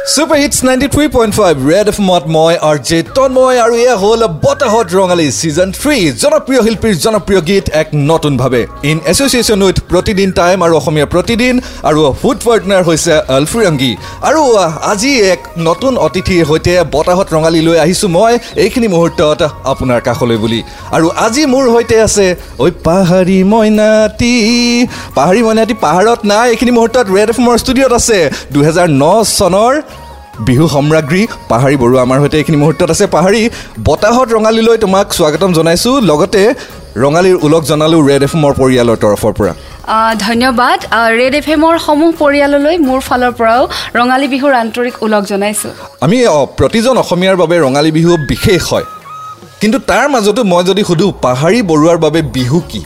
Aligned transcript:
Super 0.00 0.38
hits 0.40 0.58
ninety 0.64 0.86
three 0.88 1.06
point 1.14 1.34
five 1.36 1.54
red 1.68 1.88
এফমত 1.90 2.24
মই 2.34 2.54
R 2.68 2.76
J 2.88 2.98
তন্ময় 3.16 3.58
আৰু 3.64 3.74
এয়া 3.76 3.96
হ'ল 4.02 4.22
বতাহত 4.44 4.86
ৰঙালী 4.98 5.26
ছিজন 5.32 5.68
থ্ৰী 5.76 5.96
জনপ্ৰিয় 6.22 6.60
শিল্পীৰ 6.66 6.94
জনপ্ৰিয় 7.04 7.40
গীত 7.48 7.66
এক 7.80 7.88
নতুনভাৱে 8.10 8.62
in 8.90 8.98
association 9.12 9.60
with 9.66 9.78
Pratidin 9.90 10.28
Time 10.40 10.56
আৰু 10.66 10.72
অসমীয়া 10.80 11.06
প্ৰতিদিন 11.14 11.54
আৰু 11.88 12.00
ফুড 12.20 12.38
পাৰ্টনাৰ 12.46 12.82
হৈছে 12.88 13.12
আলফিৰংগী 13.36 13.92
আৰু 14.28 14.40
আজি 14.92 15.12
এক 15.34 15.40
নতুন 15.68 15.92
অতিথিৰ 16.06 16.42
সৈতে 16.50 16.72
বতাহত 16.94 17.28
ৰঙালী 17.36 17.60
লৈ 17.68 17.76
আহিছোঁ 17.84 18.10
মই 18.16 18.32
এইখিনি 18.64 18.88
মুহূৰ্তত 18.94 19.40
আপোনাৰ 19.72 20.00
কাষলৈ 20.08 20.38
বুলি 20.44 20.60
আৰু 20.96 21.06
আজি 21.26 21.42
মোৰ 21.52 21.64
সৈতে 21.74 21.96
আছে 22.06 22.26
ঐ 22.60 22.66
পাহাৰী 22.86 23.38
মইনাটি 23.52 24.34
পাহাৰী 25.16 25.40
মইনাটি 25.46 25.74
পাহাৰত 25.84 26.20
নাই 26.30 26.46
এইখিনি 26.52 26.72
মুহূৰ্তত 26.76 27.06
ৰেড 27.16 27.28
এফমৰ 27.32 27.54
ষ্টুডিঅ'ত 27.62 27.92
আছে 28.00 28.18
দুহেজাৰ 28.52 28.86
ন 28.92 29.04
চনৰ 29.38 29.74
বিহু 30.48 30.64
সম্ৰাজ্ঞী 30.74 31.22
পাহাৰী 31.50 31.76
বৰুৱা 31.82 32.00
আমাৰ 32.06 32.18
সৈতে 32.22 32.36
এইখিনি 32.40 32.58
মুহূৰ্তত 32.62 32.88
আছে। 32.94 33.06
পাহাৰী 33.16 33.40
বতাহত 33.86 34.28
ৰঙালীলৈ 34.36 34.76
তোমাক 34.84 35.06
স্বাগতম 35.18 35.50
জনাইছোঁ। 35.58 35.94
লগতে 36.10 36.42
ৰঙালীৰ 37.04 37.36
ওলগ 37.46 37.62
জনালোঁ 37.70 38.00
ৰেড 38.10 38.22
এফ 38.26 38.32
এমৰ 38.38 38.52
পৰিয়ালৰ 38.60 38.96
তৰফৰ 39.04 39.32
পৰা। 39.38 39.52
ধন্যবাদ। 40.26 40.78
ৰেড 41.20 41.34
এফ 41.40 41.46
এমৰ 41.54 41.74
সমূহ 41.86 42.10
পৰিয়াললৈ 42.22 42.76
মোৰ 42.88 43.00
ফালৰ 43.08 43.32
পৰাও 43.38 43.62
ৰঙালী 43.98 44.26
বিহুৰ 44.34 44.52
আন্তৰিক 44.62 44.94
ওলগ 45.06 45.22
জনাইছোঁ। 45.32 45.72
আমি 46.04 46.18
প্ৰতিজন 46.58 46.94
অসমীয়াৰ 47.04 47.36
বাবে 47.42 47.56
ৰঙালী 47.66 47.90
বিহু 47.98 48.12
বিশেষ 48.30 48.60
হয়। 48.72 48.86
কিন্তু 49.60 49.78
তাৰ 49.90 50.06
মাজতো 50.14 50.42
মই 50.52 50.62
যদি 50.70 50.82
সুধোঁ 50.88 51.10
পাহাৰী 51.26 51.58
বৰুৱাৰ 51.70 51.98
বাবে 52.04 52.20
বিহু 52.36 52.58
কি? 52.70 52.80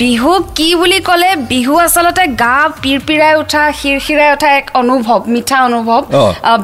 বিহু 0.00 0.32
কি 0.58 0.68
বুলি 0.80 0.98
ক'লে 1.08 1.30
বিহু 1.52 1.74
আচলতে 1.86 2.24
গা 2.42 2.56
পিৰপিৰাই 2.82 3.34
উঠা 3.42 3.62
শিৰশিৰাই 3.80 4.30
উঠা 4.36 4.48
এক 4.60 4.66
অনুভৱ 4.80 5.20
মিঠা 5.34 5.58
অনুভৱ। 5.68 6.00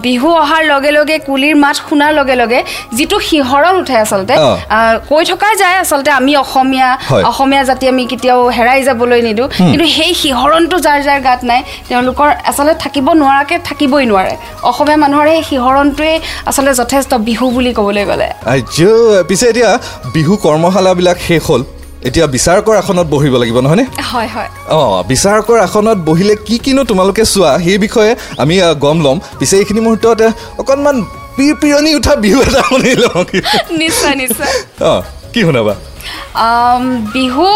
বিহু 0.07 0.29
অহাৰ 0.43 0.63
লগে 0.73 0.91
লগে 0.99 1.17
কুলিৰ 1.27 1.55
মাত 1.65 1.77
শুনাৰ 1.87 2.13
লগে 2.19 2.37
লগে 2.43 2.61
যিটো 2.97 3.17
শিহৰণ 3.29 3.75
উঠে 3.83 3.97
আচলতে 4.05 4.35
কৈ 5.11 5.23
থকাই 5.31 5.55
যায় 5.63 5.77
আচলতে 5.85 6.11
আমি 6.21 6.33
অসমীয়া 6.45 6.89
অসমীয়া 7.31 7.63
জাতি 7.71 7.85
আমি 7.93 8.03
কেতিয়াও 8.11 8.43
হেৰাই 8.57 8.81
যাবলৈ 8.89 9.21
নিদিওঁ। 9.29 9.49
কিন্তু 9.71 9.87
সেই 9.97 10.13
শিহৰণটো 10.23 10.77
যাৰ 10.87 10.99
যাৰ 11.07 11.21
গাত 11.29 11.41
নাই 11.51 11.61
তেওঁলোকৰ 11.89 12.29
আচলতে 12.51 12.75
থাকিব 12.85 13.07
নোৱাৰাকৈ 13.23 13.57
থাকিবই 13.69 14.05
নোৱাৰে। 14.11 14.35
অসমীয়া 14.71 14.99
মানুহৰ 15.05 15.27
সেই 15.33 15.43
শিহৰণটোৱেই 15.51 16.17
আচলতে 16.51 16.73
যথেষ্ট 16.81 17.11
বিহু 17.29 17.45
বুলি 17.57 17.73
ক'বলৈ 17.79 18.05
গ'লে। 18.11 18.29
পিছে 19.29 19.47
এতিয়া 19.53 19.71
বিহু 20.15 20.33
কৰ্মশালাবিলাক 20.45 21.19
শেষ 21.29 21.43
হ'ল। 21.51 21.63
এতিয়া 22.09 22.27
বিচাৰকৰ 22.27 22.77
আসনত 22.77 23.07
বহিব 23.15 23.35
লাগিব 23.43 23.59
নহয়নে? 23.65 23.85
হয় 24.13 24.29
হয়। 24.35 24.49
অঁ 24.77 25.03
বিচাৰকৰ 25.11 25.59
আসনত 25.67 25.99
বহিলে 26.09 26.35
কি 26.47 26.57
কিনো 26.65 26.83
তোমালোকে 26.85 27.23
চোৱা 27.33 27.51
সেই 27.65 27.79
বিষয়ে 27.79 28.13
আমি 28.43 28.55
গম 28.85 28.99
ল'ম। 29.05 29.19
পিছে 29.39 29.55
এইখিনি 29.61 29.81
মুহূৰ্তত 29.87 30.21
অকণমান 30.61 30.97
পিৰ 31.37 31.53
পিৰণি 31.63 31.91
উঠা 31.99 32.15
বিহু 32.25 32.39
এটা 32.43 32.63
শুনি 32.69 32.93
লওঁ। 33.03 33.25
নিশ্চয় 33.83 34.15
নিশ্চয়। 34.23 34.53
অঁ 34.91 35.01
কি 35.37 35.43
শুনাবা? 35.49 35.75
বিহু 37.17 37.47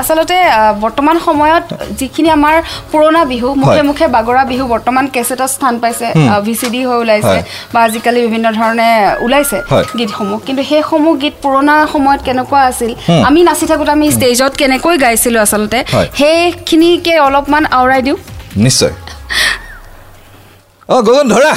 আচলতে 0.00 0.38
বৰ্তমান 0.84 1.16
সময়ত 1.26 1.64
যিখিনি 2.00 2.28
আমাৰ 2.38 2.56
পুৰণা 2.92 3.22
বিহু 3.32 3.48
মুখে 3.62 3.82
মুখে 3.88 4.06
বাগৰা 4.16 4.42
বিহু 4.52 4.64
বৰ্তমান 4.72 5.04
কেছেটত 5.14 5.48
স্থান 5.54 5.74
পাইছে 5.82 6.06
ভি 6.46 6.54
চি 6.60 6.68
ডি 6.74 6.80
হৈ 6.88 6.98
ওলাইছে 7.04 7.36
বা 7.72 7.78
আজিকালি 7.88 8.20
বিভিন্ন 8.26 8.46
ধৰণে 8.58 8.88
ওলাইছে 9.26 9.58
গীতসমূহ। 9.98 10.38
কিন্তু 10.46 10.62
সেইসমূহ 10.70 11.14
গীত 11.22 11.34
পুৰণা 11.44 11.74
সময়ত 11.94 12.20
কেনেকুৱা 12.26 12.60
আছিল 12.70 12.92
আমি 13.28 13.40
নাচি 13.48 13.64
থাকোঁতে 13.70 13.92
আমি 13.96 14.06
ষ্টেজত 14.16 14.52
কেনেকৈ 14.60 14.96
গাইছিলোঁ 15.04 15.40
আচলতে 15.46 15.78
সেইখিনিকে 16.18 17.14
অলপমান 17.26 17.64
আওৰাই 17.78 18.00
দিওঁ। 18.06 18.18
নিশ্চয়। 18.66 18.94
অঁ 20.88 21.00
গগন 21.06 21.26
ধৰা। 21.34 21.52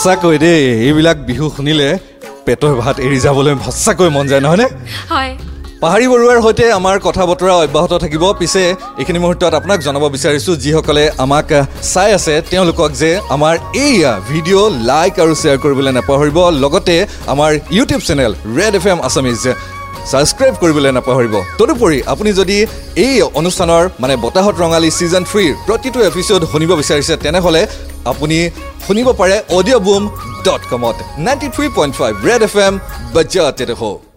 সঁচাকৈ 0.00 0.36
দেই 0.44 0.62
এইবিলাক 0.86 1.18
বিহু 1.28 1.46
শুনিলে 1.56 1.88
পেটৰ 2.46 2.74
ভাত 2.82 2.96
এৰি 3.06 3.18
যাবলৈ 3.24 3.52
সঁচাকৈ 3.66 4.08
মন 4.16 4.24
যায় 4.30 4.42
নহয়নে? 4.44 4.66
হয়। 5.12 5.32
পাহাৰী 5.82 6.06
বৰুৱাৰ 6.12 6.38
সৈতে 6.46 6.64
আমাৰ 6.78 6.96
কথা 7.06 7.22
বতৰা 7.30 7.54
অব্যাহত 7.64 7.92
থাকিব। 8.04 8.24
পিছে 8.40 8.62
এইখিনি 9.00 9.18
মুহূৰ্তত 9.24 9.52
আপোনাক 9.60 9.78
জনাব 9.86 10.04
বিচাৰিছোঁ 10.14 10.54
যিসকলে 10.64 11.04
আমাক 11.24 11.48
চাই 11.92 12.10
আছে 12.18 12.34
তেওঁলোকক 12.50 12.90
যে 13.02 13.10
আমাৰ 13.34 13.54
এই 13.84 13.94
ভিডিঅ' 14.30 14.72
লাইক 14.90 15.14
আৰু 15.24 15.32
শ্বেয়াৰ 15.40 15.62
কৰিবলৈ 15.64 15.92
নাপাহৰিব। 15.98 16.38
লগতে 16.64 16.96
আমাৰ 17.32 17.50
YouTube 17.76 18.00
channel 18.08 18.32
red 18.58 18.74
F 18.78 18.84
M 18.92 18.98
Assamese 19.08 19.42
subscribe 20.10 20.54
কৰিবলৈ 20.62 20.90
নাপাহৰিব। 20.98 21.34
তদুপৰি 21.60 21.98
আপুনি 22.12 22.30
যদি 22.40 22.56
এই 23.04 23.16
অনুষ্ঠানৰ 23.40 23.84
মানে 24.02 24.14
বতাহত 24.24 24.54
ৰঙালী 24.62 24.90
ছিজন 24.98 25.22
থ্ৰীৰ 25.30 25.52
প্ৰতিটো 25.68 25.98
এপিছ'ড 26.10 26.42
শুনিব 26.52 26.70
বিচাৰিছে 26.80 27.14
তেনেহ'লে 27.24 27.62
আপুনি 28.12 28.38
শুনিব 28.86 29.08
পাৰে 29.20 29.36
অডিঅ' 29.56 29.82
বুম 29.86 30.02
ডট 30.46 30.62
কমত 30.70 30.96
ninety 31.26 31.48
three 31.54 31.66
point 31.76 31.94
five 32.00 32.12
red 32.28 32.42
F 32.48 32.54
M 32.66 32.74
বাজাতে 33.14 33.64
দেখোঁ 33.70 34.09